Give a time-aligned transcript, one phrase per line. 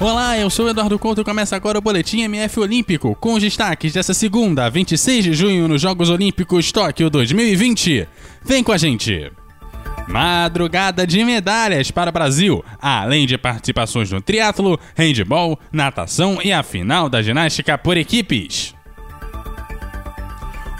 [0.00, 3.92] Olá, eu sou Eduardo Couto e começa agora o Boletim MF Olímpico, com os destaques
[3.92, 8.08] dessa segunda, 26 de junho, nos Jogos Olímpicos Tóquio 2020.
[8.42, 9.30] Vem com a gente!
[10.08, 16.62] Madrugada de medalhas para o Brasil, além de participações no triatlo, handball, natação e a
[16.62, 18.74] final da ginástica por equipes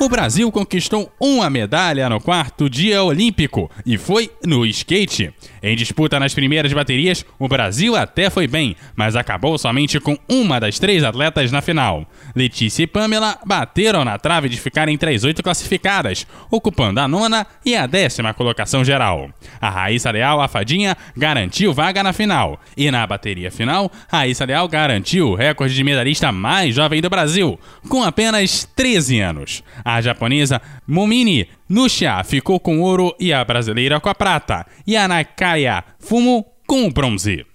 [0.01, 5.31] o Brasil conquistou uma medalha no quarto dia olímpico e foi no skate.
[5.63, 10.59] Em disputa nas primeiras baterias, o Brasil até foi bem, mas acabou somente com uma
[10.59, 12.07] das três atletas na final.
[12.35, 17.47] Letícia e Pamela bateram na trave de ficarem entre as oito classificadas, ocupando a nona
[17.63, 19.29] e a décima colocação geral.
[19.61, 22.59] A Raíssa Leal, a fadinha, garantiu vaga na final.
[22.75, 27.61] E na bateria final, Raíssa Leal garantiu o recorde de medalhista mais jovem do Brasil,
[27.87, 29.63] com apenas 13 anos.
[30.01, 34.67] Japonesa Momini Nusha ficou com ouro e a brasileira com a prata.
[34.87, 37.47] E a Nakaya Fumo com o bronze.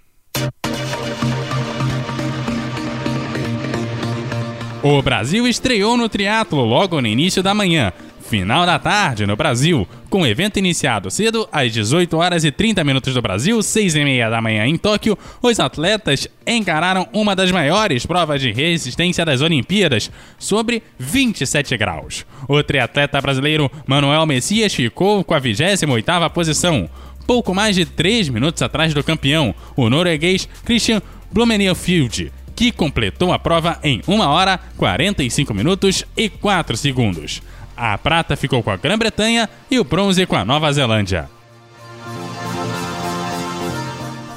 [4.88, 7.92] O Brasil estreou no triatlo logo no início da manhã,
[8.30, 12.84] final da tarde no Brasil, com o evento iniciado cedo às 18 horas e 30
[12.84, 17.52] minutos do Brasil, 6 e meia da manhã em Tóquio, os atletas encararam uma das
[17.52, 20.10] maiores provas de resistência das Olimpíadas,
[20.40, 22.26] sobre 27 graus.
[22.48, 26.90] O triatleta brasileiro Manuel Messias ficou com a 28ª posição,
[27.28, 33.38] pouco mais de 3 minutos atrás do campeão, o norueguês Christian Blumenfield, que completou a
[33.38, 37.42] prova em 1 hora, 45 minutos e 4 segundos.
[37.78, 41.30] A prata ficou com a Grã-Bretanha e o bronze com a Nova Zelândia.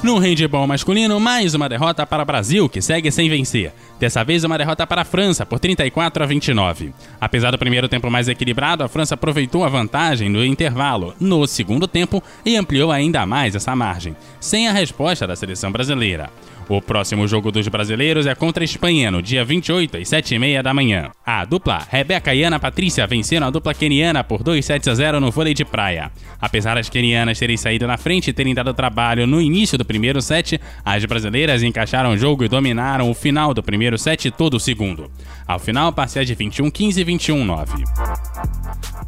[0.01, 3.73] No handebol masculino, mais uma derrota para o Brasil, que segue sem vencer.
[3.99, 6.93] Dessa vez, uma derrota para a França, por 34 a 29.
[7.19, 11.85] Apesar do primeiro tempo mais equilibrado, a França aproveitou a vantagem no intervalo, no segundo
[11.85, 16.29] tempo, e ampliou ainda mais essa margem, sem a resposta da seleção brasileira.
[16.69, 20.71] O próximo jogo dos brasileiros é contra a Espanha, no dia 28, às 7h30 da
[20.71, 21.09] manhã.
[21.25, 25.19] A dupla Rebeca e Ana Patrícia venceram a dupla keniana por 2 sets a 0
[25.19, 26.11] no vôlei de praia.
[26.39, 30.21] Apesar das kenianas terem saído na frente e terem dado trabalho no início do primeiro
[30.21, 34.55] set, as brasileiras encaixaram o jogo e dominaram o final do primeiro set e todo
[34.55, 35.09] o segundo.
[35.47, 37.67] Ao final, parciais de 21-15 e 21-9.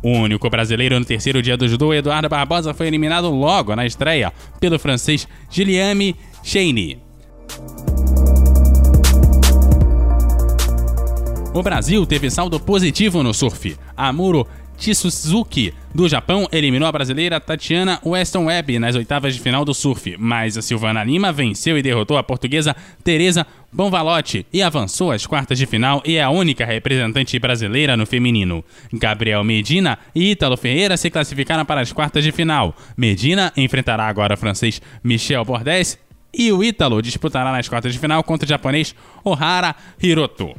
[0.03, 4.33] O único brasileiro no terceiro dia do judô, Eduardo Barbosa, foi eliminado logo na estreia
[4.59, 6.99] pelo francês Gilliam Cheney.
[11.53, 13.77] O Brasil teve saldo positivo no surf.
[13.95, 14.47] Amuro
[14.77, 20.15] Chisuzuki, do Japão, eliminou a brasileira Tatiana Weston Webb nas oitavas de final do surf,
[20.17, 25.57] mas a Silvana Lima venceu e derrotou a portuguesa Teresa Bonvalotti e avançou às quartas
[25.57, 28.63] de final e é a única representante brasileira no feminino.
[28.93, 32.75] Gabriel Medina e Ítalo Ferreira se classificaram para as quartas de final.
[32.95, 35.97] Medina enfrentará agora o francês Michel Bordes
[36.33, 40.55] e o Ítalo disputará nas quartas de final contra o japonês Ohara Hiroto.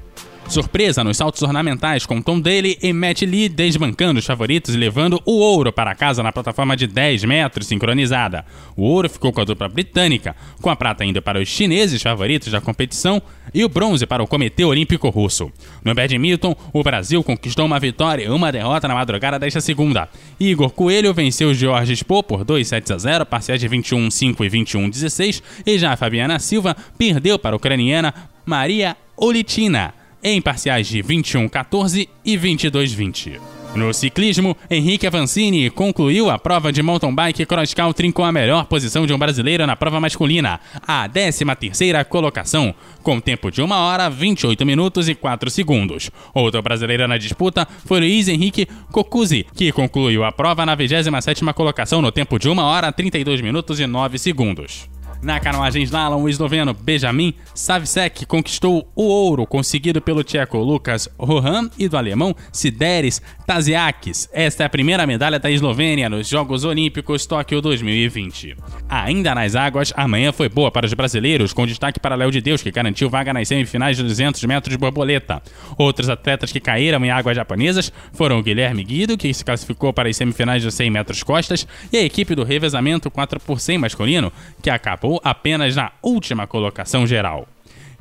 [0.48, 5.18] Surpresa nos saltos ornamentais com Tom Daly e Matt Lee desbancando os favoritos e levando
[5.24, 8.44] o ouro para casa na plataforma de 10 metros sincronizada.
[8.76, 12.52] O ouro ficou com a dupla britânica, com a prata indo para os chineses favoritos
[12.52, 13.22] da competição
[13.54, 15.50] e o bronze para o Comitê Olímpico Russo.
[15.82, 20.06] No badminton, o Brasil conquistou uma vitória e uma derrota na madrugada desta segunda.
[20.38, 25.42] Igor Coelho venceu George Spo por 2 sets a 0, parciais de 21-5 e 21-16,
[25.64, 28.12] e já a Fabiana Silva perdeu para a ucraniana
[28.44, 33.40] Maria Olitina em parciais de 21-14 e 22-20.
[33.74, 38.66] No ciclismo, Henrique Avancini concluiu a prova de mountain bike cross country com a melhor
[38.66, 44.10] posição de um brasileiro na prova masculina, a 13ª colocação, com tempo de 1 hora
[44.10, 46.10] 28 minutos e 4 segundos.
[46.34, 52.02] Outro brasileiro na disputa foi Luiz Henrique Cocuzzi, que concluiu a prova na 27ª colocação
[52.02, 54.91] no tempo de 1 hora 32 minutos e 9 segundos.
[55.22, 61.70] Na canoagem slalom, o esloveno Benjamin Savsek conquistou o ouro conseguido pelo tcheco Lucas Rohan
[61.78, 64.28] e do alemão Sideris Taziakis.
[64.32, 68.56] Esta é a primeira medalha da Eslovênia nos Jogos Olímpicos Tóquio 2020.
[68.88, 72.60] Ainda nas águas, amanhã foi boa para os brasileiros, com destaque para Léo de Deus,
[72.60, 75.40] que garantiu vaga nas semifinais de 200 metros de borboleta.
[75.78, 80.08] Outros atletas que caíram em águas japonesas foram o Guilherme Guido, que se classificou para
[80.08, 84.32] as semifinais de 100 metros costas, e a equipe do revezamento 4 por 100 masculino,
[84.60, 87.48] que acabou apenas na última colocação geral.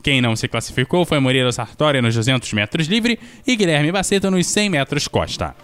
[0.04, 4.48] Quem não se classificou foi Murilo Sartori nos 200 metros livre e Guilherme Baceto nos
[4.48, 5.56] 100 metros costa.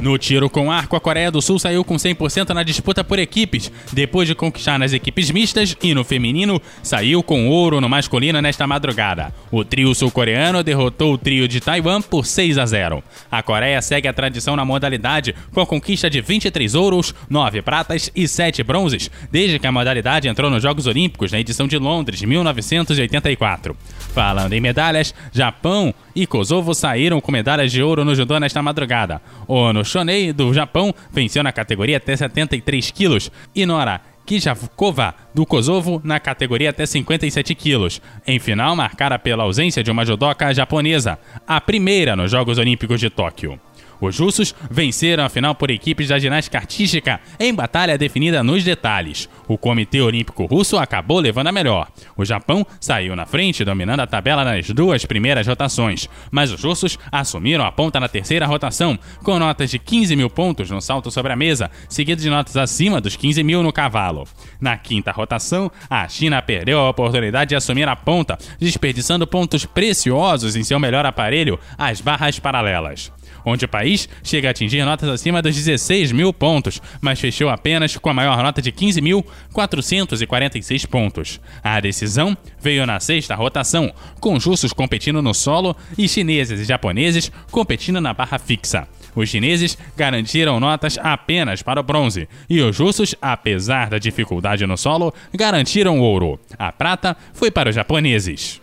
[0.00, 3.70] No tiro com arco, a Coreia do Sul saiu com 100% na disputa por equipes,
[3.92, 8.64] depois de conquistar nas equipes mistas e no feminino, saiu com ouro no masculino nesta
[8.64, 9.34] madrugada.
[9.50, 13.02] O trio sul-coreano derrotou o trio de Taiwan por 6 a 0.
[13.28, 18.08] A Coreia segue a tradição na modalidade, com a conquista de 23 ouros, 9 pratas
[18.14, 22.22] e 7 bronzes, desde que a modalidade entrou nos Jogos Olímpicos na edição de Londres,
[22.22, 23.76] 1984.
[24.14, 29.22] Falando em medalhas, Japão e Kosovo saíram com medalhas de ouro no judô nesta madrugada.
[29.46, 36.02] Ono Shonei, do Japão, venceu na categoria até 73 quilos e Nora Kijavkova, do Kosovo,
[36.04, 38.02] na categoria até 57 quilos.
[38.26, 43.08] Em final, marcada pela ausência de uma judoca japonesa, a primeira nos Jogos Olímpicos de
[43.08, 43.58] Tóquio.
[44.00, 49.28] Os russos venceram a final por equipes da ginástica artística em batalha definida nos detalhes.
[49.46, 51.88] O Comitê Olímpico Russo acabou levando a melhor.
[52.16, 56.98] O Japão saiu na frente, dominando a tabela nas duas primeiras rotações, mas os russos
[57.10, 61.32] assumiram a ponta na terceira rotação, com notas de 15 mil pontos no salto sobre
[61.32, 64.26] a mesa, seguido de notas acima dos 15 mil no cavalo.
[64.60, 70.56] Na quinta rotação, a China perdeu a oportunidade de assumir a ponta, desperdiçando pontos preciosos
[70.56, 73.12] em seu melhor aparelho, as barras paralelas
[73.44, 77.96] onde o país chega a atingir notas acima dos 16 mil pontos, mas fechou apenas
[77.96, 81.40] com a maior nota de 15.446 pontos.
[81.62, 87.30] A decisão veio na sexta rotação, com russos competindo no solo e chineses e japoneses
[87.50, 88.86] competindo na barra fixa.
[89.14, 94.76] Os chineses garantiram notas apenas para o bronze, e os russos, apesar da dificuldade no
[94.76, 96.38] solo, garantiram ouro.
[96.56, 98.60] A prata foi para os japoneses.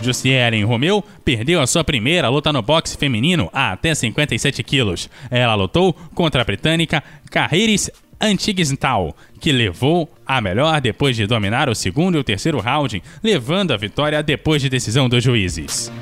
[0.00, 5.08] Jussieren Romeu perdeu a sua primeira luta no boxe feminino a até 57 quilos.
[5.30, 11.74] Ela lutou contra a britânica Carreiris Antigstal, que levou a melhor depois de dominar o
[11.74, 15.92] segundo e o terceiro round, levando a vitória depois de decisão dos juízes.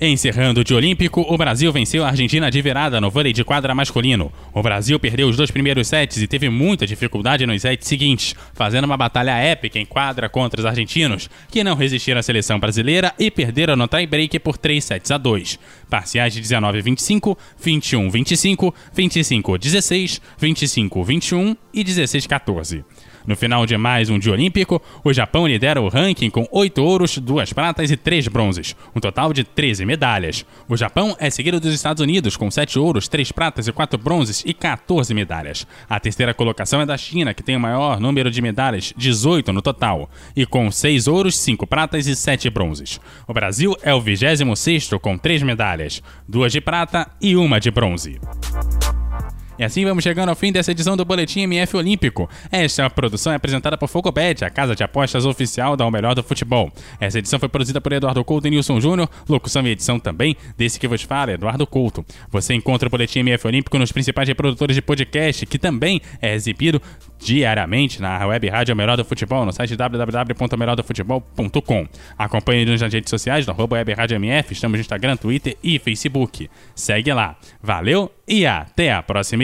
[0.00, 4.32] Encerrando de Olímpico, o Brasil venceu a Argentina de virada no vôlei de quadra masculino.
[4.52, 8.86] O Brasil perdeu os dois primeiros sets e teve muita dificuldade nos sets seguintes, fazendo
[8.86, 13.30] uma batalha épica em quadra contra os argentinos, que não resistiram à seleção brasileira e
[13.30, 15.60] perderam no tie-break por 3 sets a 2.
[15.88, 22.84] Parciais de 19 25, 21 25, 25 16, 25 21 e 16 14.
[23.26, 27.16] No final de mais um dia olímpico, o Japão lidera o ranking com 8 ouros,
[27.16, 30.44] 2 pratas e 3 bronzes, um total de 13 medalhas.
[30.68, 34.42] O Japão é seguido dos Estados Unidos com 7 ouros, 3 pratas e 4 bronzes
[34.44, 35.66] e 14 medalhas.
[35.88, 39.62] A terceira colocação é da China, que tem o maior número de medalhas, 18 no
[39.62, 43.00] total, e com 6 ouros, 5 pratas e 7 bronzes.
[43.26, 48.20] O Brasil é o 26º com 3 medalhas, 2 de prata e 1 de bronze.
[49.56, 52.28] E assim vamos chegando ao fim dessa edição do Boletim MF Olímpico.
[52.50, 56.24] Esta produção é apresentada por Fogobet, a casa de apostas oficial da O Melhor do
[56.24, 56.72] Futebol.
[56.98, 60.80] Essa edição foi produzida por Eduardo Couto e Nilson Júnior, locução e edição também desse
[60.80, 62.04] que vos fala, Eduardo Couto.
[62.30, 66.82] Você encontra o Boletim MF Olímpico nos principais reprodutores de podcast, que também é exibido
[67.16, 71.86] diariamente na web rádio Melhor do Futebol, no site www.melhordofutebol.com.
[72.18, 76.50] Acompanhe-nos nas redes sociais, no web rádio MF, estamos no Instagram, Twitter e Facebook.
[76.74, 77.36] Segue lá.
[77.62, 79.43] Valeu e até a próxima